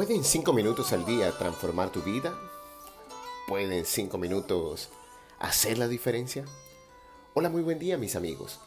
¿Pueden 0.00 0.24
cinco 0.24 0.54
minutos 0.54 0.94
al 0.94 1.04
día 1.04 1.30
transformar 1.36 1.92
tu 1.92 2.00
vida? 2.00 2.34
¿Pueden 3.46 3.84
cinco 3.84 4.16
minutos 4.16 4.88
hacer 5.38 5.76
la 5.76 5.88
diferencia? 5.88 6.46
Hola, 7.34 7.50
muy 7.50 7.60
buen 7.60 7.78
día 7.78 7.98
mis 7.98 8.16
amigos. 8.16 8.60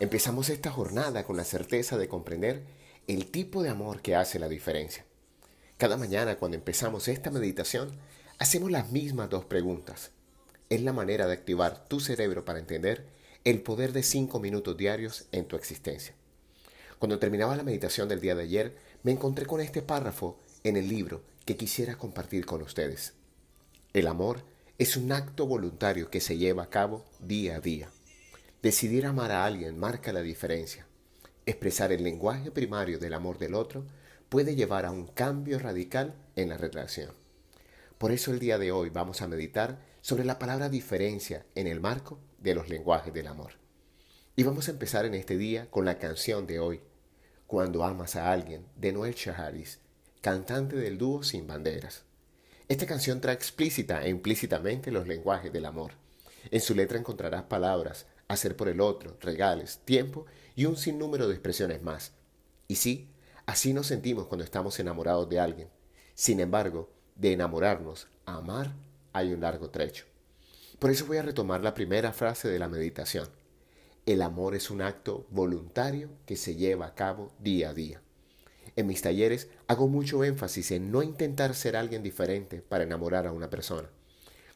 Empezamos 0.00 0.48
esta 0.48 0.70
jornada 0.70 1.24
con 1.24 1.36
la 1.36 1.44
certeza 1.44 1.98
de 1.98 2.08
comprender 2.08 2.64
el 3.06 3.26
tipo 3.26 3.62
de 3.62 3.68
amor 3.68 4.00
que 4.00 4.16
hace 4.16 4.38
la 4.38 4.48
diferencia. 4.48 5.04
Cada 5.76 5.98
mañana 5.98 6.38
cuando 6.38 6.56
empezamos 6.56 7.06
esta 7.08 7.30
meditación, 7.30 7.92
hacemos 8.38 8.70
las 8.70 8.90
mismas 8.90 9.28
dos 9.28 9.44
preguntas. 9.44 10.12
Es 10.70 10.80
la 10.80 10.94
manera 10.94 11.26
de 11.26 11.34
activar 11.34 11.86
tu 11.86 12.00
cerebro 12.00 12.46
para 12.46 12.60
entender 12.60 13.04
el 13.44 13.60
poder 13.60 13.92
de 13.92 14.02
cinco 14.02 14.40
minutos 14.40 14.74
diarios 14.78 15.26
en 15.32 15.44
tu 15.44 15.56
existencia. 15.56 16.14
Cuando 16.98 17.18
terminaba 17.18 17.56
la 17.56 17.62
meditación 17.62 18.08
del 18.08 18.22
día 18.22 18.34
de 18.34 18.44
ayer, 18.44 18.76
me 19.02 19.12
encontré 19.12 19.44
con 19.44 19.60
este 19.60 19.82
párrafo 19.82 20.38
en 20.64 20.76
el 20.76 20.88
libro 20.88 21.22
que 21.44 21.56
quisiera 21.56 21.96
compartir 21.96 22.46
con 22.46 22.62
ustedes. 22.62 23.14
El 23.92 24.06
amor 24.06 24.42
es 24.78 24.96
un 24.96 25.10
acto 25.12 25.46
voluntario 25.46 26.10
que 26.10 26.20
se 26.20 26.36
lleva 26.36 26.64
a 26.64 26.70
cabo 26.70 27.04
día 27.20 27.56
a 27.56 27.60
día. 27.60 27.88
Decidir 28.62 29.06
amar 29.06 29.32
a 29.32 29.44
alguien 29.44 29.78
marca 29.78 30.12
la 30.12 30.20
diferencia. 30.20 30.86
Expresar 31.46 31.92
el 31.92 32.04
lenguaje 32.04 32.50
primario 32.50 32.98
del 32.98 33.14
amor 33.14 33.38
del 33.38 33.54
otro 33.54 33.86
puede 34.28 34.54
llevar 34.54 34.84
a 34.84 34.90
un 34.90 35.06
cambio 35.06 35.58
radical 35.58 36.14
en 36.36 36.50
la 36.50 36.58
relación. 36.58 37.12
Por 37.96 38.12
eso 38.12 38.30
el 38.32 38.38
día 38.38 38.58
de 38.58 38.70
hoy 38.70 38.90
vamos 38.90 39.22
a 39.22 39.28
meditar 39.28 39.80
sobre 40.00 40.24
la 40.24 40.38
palabra 40.38 40.68
diferencia 40.68 41.44
en 41.54 41.66
el 41.66 41.80
marco 41.80 42.20
de 42.38 42.54
los 42.54 42.68
lenguajes 42.68 43.12
del 43.12 43.26
amor. 43.26 43.52
Y 44.36 44.44
vamos 44.44 44.68
a 44.68 44.70
empezar 44.70 45.04
en 45.04 45.14
este 45.14 45.36
día 45.36 45.68
con 45.70 45.84
la 45.84 45.98
canción 45.98 46.46
de 46.46 46.60
hoy, 46.60 46.80
Cuando 47.46 47.82
amas 47.82 48.14
a 48.14 48.30
alguien, 48.30 48.66
de 48.76 48.92
Noel 48.92 49.14
Shaharis, 49.14 49.80
cantante 50.20 50.76
del 50.76 50.98
dúo 50.98 51.22
Sin 51.22 51.46
Banderas. 51.46 52.02
Esta 52.68 52.86
canción 52.86 53.20
trae 53.20 53.34
explícita 53.34 54.04
e 54.04 54.10
implícitamente 54.10 54.90
los 54.90 55.06
lenguajes 55.06 55.52
del 55.52 55.64
amor. 55.64 55.92
En 56.50 56.60
su 56.60 56.74
letra 56.74 56.98
encontrarás 56.98 57.44
palabras, 57.44 58.06
hacer 58.26 58.56
por 58.56 58.68
el 58.68 58.80
otro, 58.80 59.16
regales, 59.20 59.80
tiempo 59.84 60.26
y 60.54 60.66
un 60.66 60.76
sinnúmero 60.76 61.28
de 61.28 61.34
expresiones 61.34 61.82
más. 61.82 62.12
Y 62.66 62.76
sí, 62.76 63.08
así 63.46 63.72
nos 63.72 63.86
sentimos 63.86 64.26
cuando 64.26 64.44
estamos 64.44 64.78
enamorados 64.80 65.28
de 65.28 65.40
alguien. 65.40 65.68
Sin 66.14 66.40
embargo, 66.40 66.90
de 67.14 67.32
enamorarnos 67.32 68.08
a 68.26 68.36
amar 68.36 68.74
hay 69.12 69.32
un 69.32 69.40
largo 69.40 69.70
trecho. 69.70 70.04
Por 70.78 70.90
eso 70.90 71.06
voy 71.06 71.16
a 71.16 71.22
retomar 71.22 71.62
la 71.62 71.74
primera 71.74 72.12
frase 72.12 72.48
de 72.48 72.58
la 72.58 72.68
meditación. 72.68 73.28
El 74.04 74.22
amor 74.22 74.54
es 74.54 74.70
un 74.70 74.82
acto 74.82 75.26
voluntario 75.30 76.10
que 76.26 76.36
se 76.36 76.54
lleva 76.56 76.86
a 76.86 76.94
cabo 76.94 77.32
día 77.38 77.70
a 77.70 77.74
día. 77.74 78.02
En 78.78 78.86
mis 78.86 79.02
talleres 79.02 79.48
hago 79.66 79.88
mucho 79.88 80.22
énfasis 80.22 80.70
en 80.70 80.92
no 80.92 81.02
intentar 81.02 81.56
ser 81.56 81.74
alguien 81.74 82.04
diferente 82.04 82.62
para 82.62 82.84
enamorar 82.84 83.26
a 83.26 83.32
una 83.32 83.50
persona. 83.50 83.90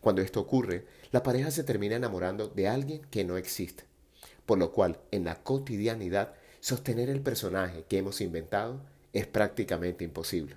Cuando 0.00 0.22
esto 0.22 0.38
ocurre, 0.38 0.86
la 1.10 1.24
pareja 1.24 1.50
se 1.50 1.64
termina 1.64 1.96
enamorando 1.96 2.46
de 2.46 2.68
alguien 2.68 3.02
que 3.10 3.24
no 3.24 3.36
existe, 3.36 3.82
por 4.46 4.58
lo 4.58 4.70
cual 4.70 5.00
en 5.10 5.24
la 5.24 5.42
cotidianidad 5.42 6.34
sostener 6.60 7.10
el 7.10 7.20
personaje 7.20 7.84
que 7.88 7.98
hemos 7.98 8.20
inventado 8.20 8.80
es 9.12 9.26
prácticamente 9.26 10.04
imposible. 10.04 10.54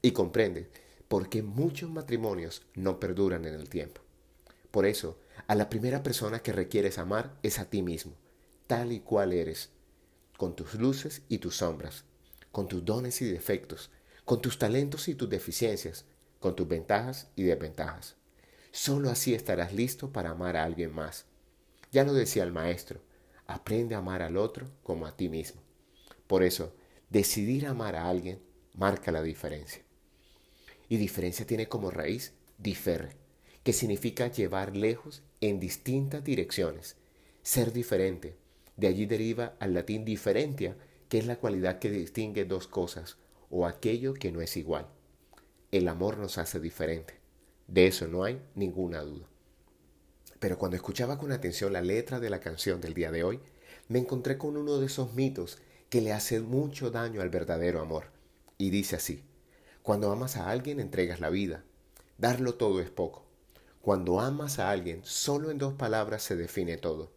Y 0.00 0.12
comprende 0.12 0.70
por 1.08 1.28
qué 1.28 1.42
muchos 1.42 1.90
matrimonios 1.90 2.62
no 2.76 3.00
perduran 3.00 3.46
en 3.46 3.54
el 3.54 3.68
tiempo. 3.68 4.00
Por 4.70 4.86
eso, 4.86 5.18
a 5.48 5.56
la 5.56 5.68
primera 5.68 6.04
persona 6.04 6.38
que 6.38 6.52
requieres 6.52 6.98
amar 6.98 7.34
es 7.42 7.58
a 7.58 7.64
ti 7.64 7.82
mismo, 7.82 8.12
tal 8.68 8.92
y 8.92 9.00
cual 9.00 9.32
eres, 9.32 9.70
con 10.36 10.54
tus 10.54 10.74
luces 10.74 11.22
y 11.28 11.38
tus 11.38 11.56
sombras, 11.56 12.04
con 12.52 12.68
tus 12.68 12.84
dones 12.84 13.20
y 13.22 13.24
defectos, 13.24 13.90
con 14.24 14.40
tus 14.40 14.58
talentos 14.58 15.08
y 15.08 15.14
tus 15.14 15.28
deficiencias, 15.28 16.04
con 16.38 16.54
tus 16.54 16.68
ventajas 16.68 17.28
y 17.34 17.42
desventajas. 17.42 18.16
Solo 18.70 19.10
así 19.10 19.34
estarás 19.34 19.72
listo 19.72 20.12
para 20.12 20.30
amar 20.30 20.56
a 20.56 20.64
alguien 20.64 20.94
más. 20.94 21.26
Ya 21.90 22.04
lo 22.04 22.12
decía 22.12 22.42
el 22.42 22.52
maestro, 22.52 23.00
aprende 23.46 23.94
a 23.94 23.98
amar 23.98 24.22
al 24.22 24.36
otro 24.36 24.70
como 24.82 25.06
a 25.06 25.16
ti 25.16 25.28
mismo. 25.28 25.60
Por 26.26 26.42
eso, 26.42 26.74
decidir 27.10 27.66
amar 27.66 27.96
a 27.96 28.08
alguien 28.08 28.40
marca 28.74 29.12
la 29.12 29.22
diferencia. 29.22 29.82
Y 30.88 30.96
diferencia 30.96 31.46
tiene 31.46 31.68
como 31.68 31.90
raíz 31.90 32.32
diferre, 32.58 33.16
que 33.62 33.72
significa 33.72 34.28
llevar 34.28 34.76
lejos 34.76 35.22
en 35.40 35.60
distintas 35.60 36.24
direcciones, 36.24 36.96
ser 37.42 37.72
diferente. 37.72 38.36
De 38.76 38.86
allí 38.86 39.06
deriva 39.06 39.54
al 39.60 39.74
latín 39.74 40.04
diferentia, 40.04 40.76
que 41.12 41.18
es 41.18 41.26
la 41.26 41.36
cualidad 41.36 41.78
que 41.78 41.90
distingue 41.90 42.46
dos 42.46 42.68
cosas 42.68 43.18
o 43.50 43.66
aquello 43.66 44.14
que 44.14 44.32
no 44.32 44.40
es 44.40 44.56
igual. 44.56 44.88
El 45.70 45.88
amor 45.88 46.16
nos 46.16 46.38
hace 46.38 46.58
diferente. 46.58 47.20
De 47.68 47.86
eso 47.86 48.08
no 48.08 48.24
hay 48.24 48.40
ninguna 48.54 49.02
duda. 49.02 49.26
Pero 50.38 50.56
cuando 50.56 50.76
escuchaba 50.76 51.18
con 51.18 51.30
atención 51.30 51.74
la 51.74 51.82
letra 51.82 52.18
de 52.18 52.30
la 52.30 52.40
canción 52.40 52.80
del 52.80 52.94
día 52.94 53.12
de 53.12 53.24
hoy, 53.24 53.40
me 53.88 53.98
encontré 53.98 54.38
con 54.38 54.56
uno 54.56 54.78
de 54.78 54.86
esos 54.86 55.12
mitos 55.12 55.58
que 55.90 56.00
le 56.00 56.14
hace 56.14 56.40
mucho 56.40 56.90
daño 56.90 57.20
al 57.20 57.28
verdadero 57.28 57.82
amor. 57.82 58.04
Y 58.56 58.70
dice 58.70 58.96
así, 58.96 59.22
cuando 59.82 60.10
amas 60.12 60.38
a 60.38 60.48
alguien 60.48 60.80
entregas 60.80 61.20
la 61.20 61.28
vida. 61.28 61.62
Darlo 62.16 62.54
todo 62.54 62.80
es 62.80 62.88
poco. 62.88 63.26
Cuando 63.82 64.18
amas 64.18 64.58
a 64.58 64.70
alguien, 64.70 65.02
solo 65.04 65.50
en 65.50 65.58
dos 65.58 65.74
palabras 65.74 66.22
se 66.22 66.36
define 66.36 66.78
todo. 66.78 67.12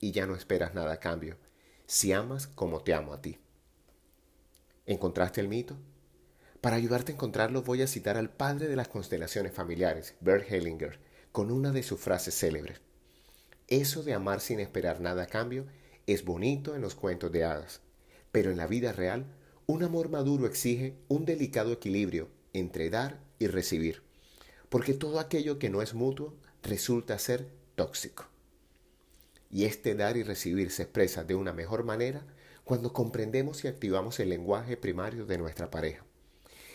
Y 0.00 0.12
ya 0.12 0.26
no 0.26 0.34
esperas 0.34 0.72
nada 0.72 0.94
a 0.94 1.00
cambio 1.00 1.36
si 1.86 2.12
amas 2.12 2.46
como 2.46 2.80
te 2.82 2.94
amo 2.94 3.12
a 3.12 3.20
ti. 3.20 3.38
¿Encontraste 4.86 5.40
el 5.40 5.48
mito? 5.48 5.76
Para 6.60 6.76
ayudarte 6.76 7.12
a 7.12 7.14
encontrarlo 7.14 7.62
voy 7.62 7.82
a 7.82 7.86
citar 7.86 8.16
al 8.16 8.30
padre 8.30 8.68
de 8.68 8.76
las 8.76 8.88
constelaciones 8.88 9.52
familiares, 9.52 10.14
Bert 10.20 10.50
Hellinger, 10.50 10.98
con 11.32 11.50
una 11.50 11.72
de 11.72 11.82
sus 11.82 12.00
frases 12.00 12.34
célebres. 12.38 12.80
Eso 13.68 14.02
de 14.02 14.14
amar 14.14 14.40
sin 14.40 14.60
esperar 14.60 15.00
nada 15.00 15.24
a 15.24 15.26
cambio 15.26 15.66
es 16.06 16.24
bonito 16.24 16.74
en 16.74 16.82
los 16.82 16.94
cuentos 16.94 17.32
de 17.32 17.44
hadas, 17.44 17.80
pero 18.32 18.50
en 18.50 18.56
la 18.56 18.66
vida 18.66 18.92
real 18.92 19.26
un 19.66 19.82
amor 19.82 20.10
maduro 20.10 20.46
exige 20.46 20.94
un 21.08 21.24
delicado 21.24 21.72
equilibrio 21.72 22.28
entre 22.52 22.90
dar 22.90 23.20
y 23.38 23.46
recibir, 23.46 24.02
porque 24.68 24.94
todo 24.94 25.18
aquello 25.18 25.58
que 25.58 25.70
no 25.70 25.82
es 25.82 25.94
mutuo 25.94 26.34
resulta 26.62 27.18
ser 27.18 27.48
tóxico. 27.74 28.26
Y 29.50 29.64
este 29.64 29.94
dar 29.94 30.16
y 30.16 30.22
recibir 30.22 30.70
se 30.70 30.82
expresa 30.82 31.24
de 31.24 31.34
una 31.34 31.52
mejor 31.52 31.84
manera 31.84 32.26
cuando 32.64 32.92
comprendemos 32.92 33.64
y 33.64 33.68
activamos 33.68 34.18
el 34.20 34.30
lenguaje 34.30 34.76
primario 34.76 35.26
de 35.26 35.38
nuestra 35.38 35.70
pareja. 35.70 36.04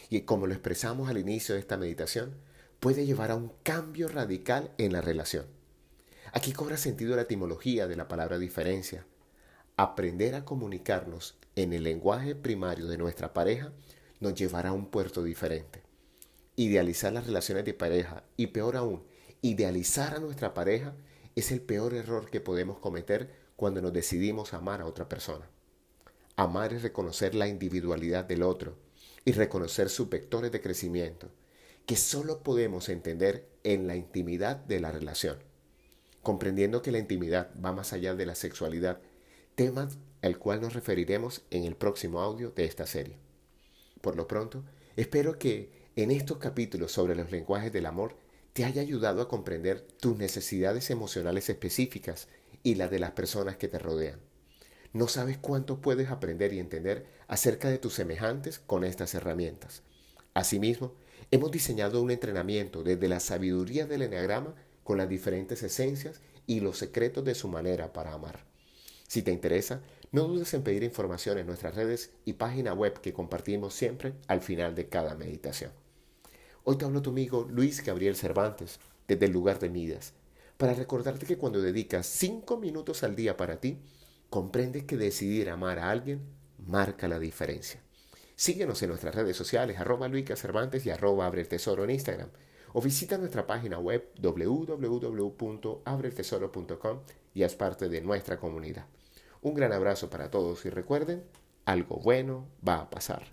Y 0.09 0.21
como 0.21 0.47
lo 0.47 0.53
expresamos 0.53 1.09
al 1.09 1.17
inicio 1.17 1.55
de 1.55 1.61
esta 1.61 1.77
meditación, 1.77 2.35
puede 2.79 3.05
llevar 3.05 3.31
a 3.31 3.35
un 3.35 3.51
cambio 3.63 4.07
radical 4.07 4.71
en 4.77 4.93
la 4.93 5.01
relación. 5.01 5.45
Aquí 6.31 6.53
cobra 6.53 6.77
sentido 6.77 7.15
la 7.15 7.23
etimología 7.23 7.87
de 7.87 7.95
la 7.95 8.07
palabra 8.07 8.37
diferencia. 8.37 9.05
Aprender 9.75 10.35
a 10.35 10.45
comunicarnos 10.45 11.35
en 11.55 11.73
el 11.73 11.83
lenguaje 11.83 12.35
primario 12.35 12.87
de 12.87 12.97
nuestra 12.97 13.33
pareja 13.33 13.71
nos 14.19 14.35
llevará 14.35 14.69
a 14.69 14.73
un 14.73 14.87
puerto 14.87 15.23
diferente. 15.23 15.81
Idealizar 16.55 17.13
las 17.13 17.25
relaciones 17.25 17.65
de 17.65 17.73
pareja 17.73 18.23
y 18.37 18.47
peor 18.47 18.75
aún, 18.75 19.03
idealizar 19.41 20.15
a 20.15 20.19
nuestra 20.19 20.53
pareja 20.53 20.93
es 21.39 21.51
el 21.51 21.61
peor 21.61 21.93
error 21.93 22.29
que 22.29 22.41
podemos 22.41 22.79
cometer 22.79 23.29
cuando 23.55 23.81
nos 23.81 23.93
decidimos 23.93 24.53
amar 24.53 24.81
a 24.81 24.85
otra 24.85 25.09
persona. 25.09 25.49
Amar 26.35 26.73
es 26.73 26.81
reconocer 26.81 27.35
la 27.35 27.47
individualidad 27.47 28.25
del 28.25 28.43
otro 28.43 28.77
y 29.25 29.33
reconocer 29.33 29.89
sus 29.89 30.09
vectores 30.09 30.51
de 30.51 30.61
crecimiento, 30.61 31.29
que 31.85 31.95
solo 31.95 32.43
podemos 32.43 32.87
entender 32.87 33.49
en 33.63 33.87
la 33.87 33.95
intimidad 33.95 34.55
de 34.55 34.79
la 34.79 34.91
relación. 34.91 35.37
Comprendiendo 36.23 36.81
que 36.81 36.91
la 36.91 36.99
intimidad 36.99 37.49
va 37.63 37.73
más 37.73 37.93
allá 37.93 38.15
de 38.15 38.25
la 38.25 38.35
sexualidad, 38.35 39.01
tema 39.55 39.89
al 40.21 40.37
cual 40.37 40.61
nos 40.61 40.73
referiremos 40.73 41.43
en 41.49 41.63
el 41.63 41.75
próximo 41.75 42.21
audio 42.21 42.51
de 42.51 42.65
esta 42.65 42.85
serie. 42.85 43.17
Por 44.01 44.15
lo 44.15 44.27
pronto, 44.27 44.63
espero 44.95 45.37
que 45.37 45.71
en 45.95 46.11
estos 46.11 46.37
capítulos 46.37 46.91
sobre 46.91 47.15
los 47.15 47.31
lenguajes 47.31 47.73
del 47.73 47.85
amor 47.85 48.15
te 48.59 48.65
haya 48.65 48.81
ayudado 48.81 49.21
a 49.21 49.29
comprender 49.29 49.79
tus 50.01 50.17
necesidades 50.17 50.89
emocionales 50.89 51.47
específicas 51.47 52.27
y 52.61 52.75
las 52.75 52.91
de 52.91 52.99
las 52.99 53.11
personas 53.11 53.55
que 53.55 53.69
te 53.69 53.79
rodean. 53.79 54.19
No 54.91 55.07
sabes 55.07 55.37
cuánto 55.37 55.79
puedes 55.79 56.09
aprender 56.09 56.51
y 56.51 56.59
entender 56.59 57.05
acerca 57.29 57.69
de 57.69 57.77
tus 57.77 57.93
semejantes 57.93 58.59
con 58.59 58.83
estas 58.83 59.13
herramientas. 59.13 59.83
Asimismo, 60.33 60.93
hemos 61.31 61.51
diseñado 61.51 62.01
un 62.01 62.11
entrenamiento 62.11 62.83
desde 62.83 63.07
la 63.07 63.21
sabiduría 63.21 63.85
del 63.85 64.01
eneagrama 64.01 64.53
con 64.83 64.97
las 64.97 65.07
diferentes 65.07 65.63
esencias 65.63 66.19
y 66.45 66.59
los 66.59 66.77
secretos 66.77 67.23
de 67.23 67.35
su 67.35 67.47
manera 67.47 67.93
para 67.93 68.11
amar. 68.11 68.43
Si 69.07 69.21
te 69.21 69.31
interesa, 69.31 69.81
no 70.11 70.23
dudes 70.23 70.53
en 70.53 70.63
pedir 70.63 70.83
información 70.83 71.37
en 71.37 71.47
nuestras 71.47 71.75
redes 71.75 72.11
y 72.25 72.33
página 72.33 72.73
web 72.73 72.99
que 72.99 73.13
compartimos 73.13 73.73
siempre 73.73 74.15
al 74.27 74.41
final 74.41 74.75
de 74.75 74.89
cada 74.89 75.15
meditación. 75.15 75.71
Hoy 76.71 76.77
te 76.77 76.85
hablo 76.85 77.01
tu 77.01 77.09
amigo 77.09 77.47
Luis 77.49 77.83
Gabriel 77.83 78.15
Cervantes, 78.15 78.79
desde 79.07 79.25
el 79.25 79.31
lugar 79.31 79.57
de 79.57 79.71
Midas, 79.71 80.13
para 80.55 80.75
recordarte 80.75 81.25
que 81.25 81.39
cuando 81.39 81.59
dedicas 81.59 82.05
cinco 82.05 82.57
minutos 82.57 83.01
al 83.01 83.15
día 83.15 83.35
para 83.35 83.59
ti, 83.59 83.79
comprendes 84.29 84.83
que 84.83 84.95
decidir 84.95 85.49
amar 85.49 85.79
a 85.79 85.89
alguien 85.89 86.21
marca 86.59 87.07
la 87.07 87.17
diferencia. 87.17 87.81
Síguenos 88.35 88.83
en 88.83 88.89
nuestras 88.89 89.15
redes 89.15 89.35
sociales 89.35 89.79
arroba 89.79 90.07
Luica 90.07 90.35
Cervantes 90.35 90.85
y 90.85 90.91
arroba 90.91 91.25
Abre 91.25 91.41
el 91.41 91.47
Tesoro 91.47 91.85
en 91.85 91.89
Instagram 91.89 92.29
o 92.73 92.83
visita 92.83 93.17
nuestra 93.17 93.47
página 93.47 93.79
web 93.79 94.07
www.abreeltesoro.com 94.21 96.99
y 97.33 97.41
haz 97.41 97.55
parte 97.55 97.89
de 97.89 98.01
nuestra 98.01 98.37
comunidad. 98.37 98.85
Un 99.41 99.55
gran 99.55 99.73
abrazo 99.73 100.11
para 100.11 100.29
todos 100.29 100.63
y 100.67 100.69
recuerden, 100.69 101.23
algo 101.65 101.95
bueno 101.95 102.47
va 102.63 102.81
a 102.81 102.91
pasar. 102.91 103.23